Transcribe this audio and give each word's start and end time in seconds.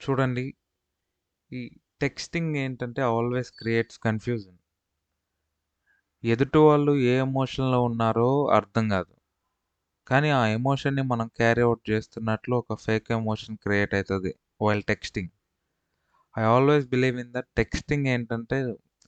చూడండి. 0.00 0.44
ఈ 1.52 1.60
టెక్స్టింగ్ 2.00 2.54
ఏంటంటే 2.62 3.02
ఆల్వేస్ 3.10 3.50
క్రియేట్స్ 3.60 3.98
కన్‌ఫ్యూజన్. 4.06 4.58
ఎదుటి 6.24 6.60
వాళ్ళు 6.64 6.92
ఏ 7.04 7.14
ఎమోషన్‌లో 7.24 7.78
ఉన్నారో 7.88 8.28
అర్థం 8.56 8.84
కాదు 8.94 9.12
కానీ 10.06 10.30
ఆ 10.38 10.42
ఎమోషన్‌ని 10.56 11.04
మనం 11.12 11.26
క్యారీ 11.38 11.62
అవుట్ 11.66 11.82
చేస్తున్నట్లు 11.90 12.54
ఒక 12.62 12.76
ఫేక్ 12.84 13.08
ఎమోషన్ 13.18 13.58
క్రియేట్ 13.64 13.94
అవుతుంది 13.98 14.32
while 14.62 14.84
texting. 14.90 15.30
I 16.34 16.44
always 16.52 16.86
believe 16.92 17.16
in 17.22 17.32
that 17.36 17.50
texting 17.60 18.06
ఏంటంటే 18.14 18.58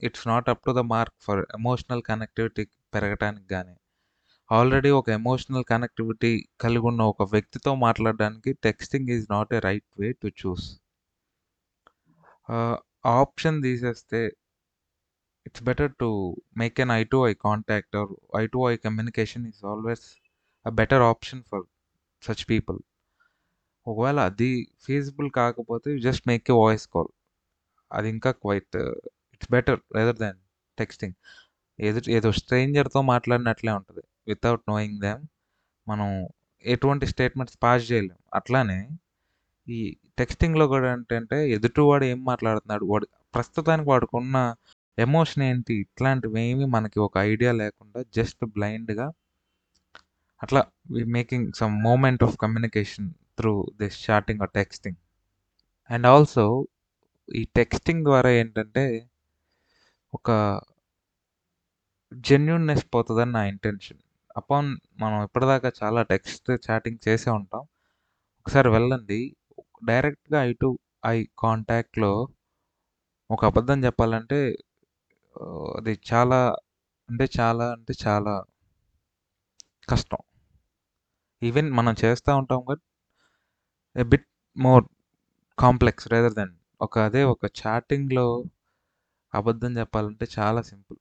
it's 0.02 0.27
not 0.30 0.48
up 0.52 0.64
to 0.66 0.72
the 0.72 0.84
mark 0.95 1.18
for 1.27 1.43
emotional 1.59 2.02
connectivity 2.11 2.64
పెరగటానికి 2.95 3.48
కానీ 3.54 3.74
ఆల్రెడీ 4.57 4.91
ఒక 4.91 5.09
ఎమోషనల్ 5.11 5.64
కనెక్టివిటీ 5.71 6.30
కలిగి 6.61 6.87
ఉన్న 6.91 7.03
ఒక 7.12 7.23
వ్యక్తితో 7.32 7.71
మాట్లాడడానికి 7.85 8.50
texting 8.67 9.11
is 9.17 9.27
not 9.30 9.53
a 9.55 9.61
right 9.67 9.89
way 10.00 10.09
to 10.23 10.29
choose. 10.43 10.67
Option 13.21 13.59
తీసేస్తే 13.67 14.21
it's 15.46 15.64
better 15.68 15.93
to 16.03 16.09
make 16.61 16.76
an 16.85 16.93
eye 16.99 17.03
to 17.12 17.18
eye 17.31 17.32
contact 17.46 17.96
or 18.00 18.11
eye 18.43 18.45
to 18.54 18.61
eye 18.71 18.75
communication 18.86 19.45
is 19.50 19.62
always 19.73 20.04
a 20.67 20.73
better 20.81 21.04
option 21.12 21.43
for 21.50 21.64
such 22.23 22.45
people. 22.53 22.79
ఒకవేళ 23.87 24.18
అది 24.31 24.50
feasible 24.87 25.31
కాకపోతే 25.40 25.90
just 26.07 26.25
make 26.31 26.50
a 26.54 26.59
voice 26.62 26.87
call. 26.95 27.11
అది 27.90 28.09
ఇంకా 28.17 28.32
quite 28.43 28.76
it's 29.34 29.50
better 29.57 29.81
rather 29.98 30.18
than 30.25 30.39
texting. 30.79 31.17
ఏదో 31.79 32.00
ఏదో 32.19 32.31
స్ట్రేంజర్‌తో 32.41 33.00
మాట్లాడినట్లే 33.12 33.73
ఉంటుంది 33.81 34.03
without 34.27 34.64
knowing 34.70 34.98
them 35.05 35.22
మనం 35.86 36.08
ఎటువంటి 36.64 37.06
స్టేట్మెంట్స్ 37.12 37.58
పాస్ 37.64 37.84
చేయలేం. 37.91 38.19
అట్లానే 38.34 38.81
ఈ 39.67 39.81
టెక్స్టింగ్‌లో 40.19 40.67
కూడా 40.72 40.86
ఏంటంటే 40.95 41.39
ఎదుటివాడు 41.56 42.05
ఏం 42.12 42.20
మాట్లాడుతున్నాడు, 42.25 42.84
వాడు 42.92 43.06
ప్రస్తుతానికి 43.34 43.89
వాడుకున్న 43.92 44.37
ఎమోషన్ 44.98 45.45
ఏంటి, 45.50 45.75
ఇట్లాంటివి 45.84 46.41
ఏమి 46.47 46.67
మనకి 46.77 46.98
ఒక 47.06 47.15
ఐడియా 47.33 47.53
లేకుండా 47.62 48.00
జస్ట్ 48.19 48.43
బ్లైండ్‌గా 48.56 49.06
అట్లా 50.41 50.61
we 50.93 51.03
making 51.17 51.48
some 51.61 51.75
moment 51.83 52.23
of 52.27 52.37
communication 52.43 53.09
through 53.39 53.53
this 53.81 53.98
chatting 54.06 54.43
or 54.45 54.53
texting. 54.59 54.98
And 55.91 56.06
also 56.09 56.47
ఈ 57.28 57.43
టెక్స్టింగ్ 57.56 58.05
ద్వారా 58.09 58.31
ఏంటంటే 58.41 58.84
ఒక 60.12 60.31
జెన్యున్నెస్ 62.25 62.84
పోతుందని 62.95 63.33
నా 63.33 63.43
ఇంటెన్షన్. 63.53 64.02
అపాన్ 64.36 64.69
మనం 65.00 65.19
ఇప్పటిదాకా 65.25 65.70
చాలా 65.78 66.00
టెక్స్ట్ 66.11 66.50
చాటింగ్ 66.66 67.00
చేసే 67.06 67.30
ఉంటాం. 67.33 67.62
ఒకసారి 68.47 68.70
వెళ్ళండి. 68.70 69.20
డైరెక్ట్‌గా 69.86 70.41
ఐ 70.44 70.52
టు 70.61 70.70
ఐ 71.08 71.16
కాంటాక్ట్‌లో 71.41 72.12
ఒక 73.30 73.42
అబద్ధం 73.50 73.78
చెప్పాలంటే 73.86 74.38
ఆహ్, 75.36 75.70
అది 75.78 75.94
చాలా 76.10 76.41
అంటే 77.08 77.27
చాలా 77.38 77.66
అంటే 77.77 77.94
చాలా 78.05 78.34
కష్టం. 79.88 80.22
ఈవెన్ 81.42 81.69
మనం 81.75 81.94
చేస్తా 82.03 82.30
ఉంటాం 82.41 82.60
but 82.66 82.83
a 83.97 84.05
bit 84.10 84.27
more 84.56 84.84
complex 85.58 86.08
rather 86.12 86.36
than 86.38 86.55
ఒక 86.80 86.98
అదే 87.06 87.22
ఒక 87.33 87.50
చాటింగ్‌లో 87.60 88.27
అబద్ధం 89.33 89.72
చెప్పాలంటే 89.80 90.27
చాలా 90.36 90.62
సింపుల్. 90.70 90.98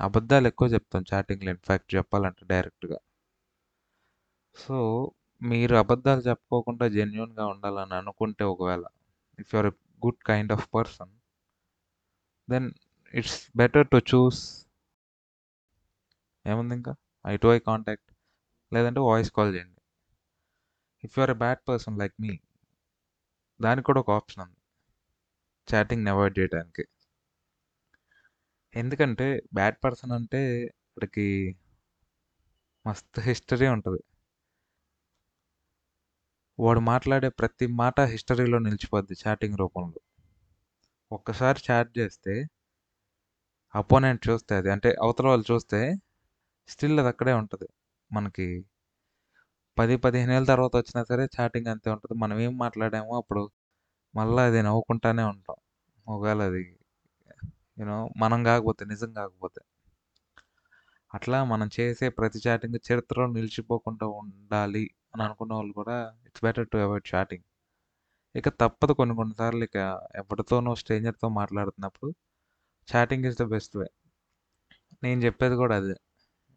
అబద్ధాలు 0.00 0.48
ఎక్కువ 0.50 0.68
చెప్తాం 0.74 1.04
చాటింగ్‌లో 1.10 1.50
ఇన్ఫ్యాక్ట్ 1.54 1.88
చెప్పాలంటే 1.96 2.42
డైరెక్ట్‌గా. 2.50 2.98
సో, 4.54 4.76
మీరు 5.40 5.74
అబద్ధాలు 5.76 6.22
చెప్పుకోకుండా 6.26 6.86
జెన్యున్గా 6.88 7.44
ఉండాలని 7.46 7.94
అనుకుంటే 8.00 8.44
ఒకవేళ 8.52 8.84
if 9.38 9.52
you're 9.54 9.70
a 9.70 9.74
good 10.02 10.20
kind 10.26 10.52
of 10.52 10.66
person 10.74 11.12
then 12.48 12.68
it's 13.14 13.38
better 13.56 13.88
to 13.88 13.98
choose 14.10 14.40
ఏముందింకా 16.44 16.92
eye 17.24 17.34
to 17.36 17.48
eye 17.48 17.58
contact 17.66 18.08
లేదంటే 18.72 19.02
వాయిస్ 19.02 19.32
కాల్ 19.36 19.52
చేయండి. 19.56 19.80
If 21.04 21.14
you're 21.16 21.32
a 21.32 21.38
bad 21.42 21.62
person 21.68 21.98
like 21.98 22.14
me 22.20 22.32
దానికి 23.60 23.86
కూడా 23.86 24.00
ఒక 24.00 24.10
ఆప్షన్ 24.12 24.42
ఉంది. 24.44 24.58
చాటింగ్‌ని 25.68 26.10
అవాయిడ్ 26.12 26.36
చేయడానికి. 26.38 26.82
ఎందుకంటే 28.74 29.26
బ్యాడ్ 29.54 29.78
పర్సన్ 29.84 30.12
అంటే 30.12 30.42
వాడికి 30.90 31.26
మస్తు 32.84 33.20
హిస్టరీ 33.20 33.66
ఉంటది. 33.66 34.00
వాడు 36.58 36.80
మాట్లాడే 36.82 37.28
ప్రతి 37.30 37.66
మాట 37.74 38.00
హిస్టరీలో 38.12 38.58
నిలిచిపోద్ది 38.58 39.16
చాటింగ్ 39.22 39.58
రూపంలో. 39.58 40.00
ఒక్కసారి 41.10 41.60
చాట్ 41.66 41.90
చేస్తే 41.98 42.34
అపోనెంట్ 43.74 44.22
చూస్తే 44.28 44.54
అది 44.54 44.70
అంటే 44.70 44.90
అవతల 45.02 45.26
వాళ్ళు 45.26 45.46
చూస్తే 45.52 45.80
స్టిల్ 46.68 47.00
అది 47.00 47.08
అక్కడే 47.08 47.32
ఉంటది. 47.32 47.68
మనకి 48.10 48.46
10, 49.76 49.96
15 49.96 50.32
ఏళ్ళ 50.36 50.46
తర్వాత 50.46 50.74
వచ్చినా 50.76 51.02
సరే 51.04 51.24
చాటింగ్ 51.36 51.66
అంతే 51.66 51.88
ఉంటది. 51.90 52.14
మనం 52.18 52.36
ఏం 52.40 52.58
మాట్లాడామో 52.58 53.14
అప్పుడు 53.16 53.42
మళ్ళా 54.14 54.44
అది 54.44 54.62
నవ్వుకుంటానే 54.62 55.24
ఉంటాం. 55.24 55.58
ఒకవేళ 56.06 56.40
అది 56.42 56.62
యూనో 57.80 57.98
మనం 58.16 58.40
కాకపోతే 58.44 58.84
నిజం 58.86 59.10
కాకపోతే. 59.12 59.60
అట్లా 61.10 61.38
మనం 61.44 61.68
చేసే 61.76 62.06
ప్రతి 62.18 62.38
చాటింగ్ 62.44 62.78
చరిత్రలో 62.88 63.26
నిలిచిపోకుండా 63.32 64.06
ఉండాలి 64.20 64.84
అని 65.12 65.22
అనుకున్న 65.22 65.52
వాళ్ళు 65.54 65.72
కూడా 65.72 65.96
it's 66.26 66.44
better 66.44 66.68
to 66.72 66.78
avoid 66.78 67.06
chatting. 67.12 67.44
ఇక 68.34 68.48
తప్పదు 68.62 68.92
కొన్ని 68.92 69.14
కొన్ని 69.16 69.34
సార్లు 69.36 69.64
ఇక 69.64 69.78
ఎవరితోనో 70.16 70.74
స్ట్రేంజర్‌తో 70.76 71.28
మాట్లాడుతున్నప్పుడు 71.38 72.10
chatting 72.88 73.26
is 73.26 73.38
the 73.38 73.46
best 73.50 73.76
way. 73.76 73.88
నేను 75.02 75.20
చెప్పేది 75.24 75.56
కూడా 75.56 75.74
అదే. 75.76 75.94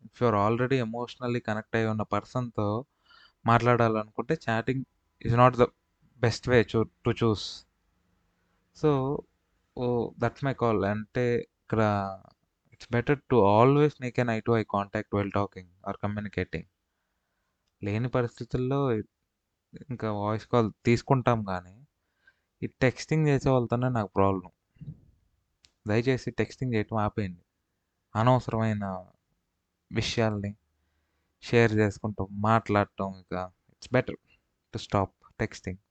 If 0.05 0.19
you 0.21 0.27
are 0.27 0.37
already 0.43 0.77
emotionally 0.85 1.41
connect 1.47 1.75
అయి 1.75 1.87
ఉన్న 1.93 2.03
పర్సన్‌తో 2.13 2.67
మాట్లాడాలనుకుంటే 3.45 4.35
chatting 4.45 4.83
is 5.21 5.37
not 5.37 5.57
the 5.57 5.65
best 6.21 6.47
way 6.49 6.59
chew 6.71 6.79
to 7.05 7.11
choose. 7.21 7.47
So, 8.77 8.89
oh 9.77 9.85
that's 10.19 10.43
my 10.45 10.53
call. 10.53 10.81
అంటే 10.85 11.23
ఇక్కడ 11.61 11.81
it's 12.73 12.89
better 12.91 13.19
to 13.31 13.35
always 13.57 13.95
make 14.01 14.17
an 14.19 14.29
eye 14.29 14.39
to 14.39 14.51
eye 14.51 14.63
contact 14.73 15.15
while 15.15 15.31
talking 15.31 15.71
or 15.87 15.97
communicating. 16.03 16.67
లేని 17.81 18.09
పరిస్థితుల్లో 18.09 18.79
ఇంకా 19.89 20.11
voice 20.11 20.47
call 20.47 20.71
తీసుకుంటాం 20.85 21.39
గానీ, 21.49 21.75
ఈ 22.61 22.67
టెక్స్టింగ్ 22.81 23.25
చేసే 23.27 23.49
వాళ్ళతోనే 23.49 23.89
నాకు 23.89 24.11
ప్రాబ్లమ్. 24.15 24.53
దయచేసి 25.87 26.31
టెక్స్టింగ్ 26.31 26.73
చేయటం 26.73 26.97
ఆపేయండి. 26.97 27.43
అనవసరమైన 28.15 28.85
విషయాల్ని 29.91 30.51
షేర్ 31.43 31.73
చేసుకుంటూ 31.73 32.27
మాట్లాడటం 32.31 33.09
ఇక 33.21 33.33
it's 33.71 33.93
better 33.93 34.19
to 34.73 34.77
stop 34.77 35.15
texting. 35.39 35.83